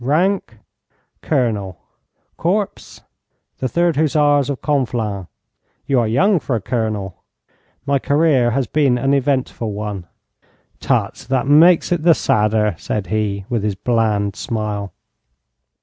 [0.03, 0.57] 'Rank?'
[1.21, 1.77] 'Colonel.'
[2.35, 3.01] 'Corps?'
[3.59, 5.27] 'The Third Hussars of Conflans.'
[5.85, 7.17] 'You are young for a colonel.'
[7.85, 10.07] 'My career has been an eventful one.'
[10.79, 14.91] 'Tut, that makes it the sadder,' said he, with his bland smile.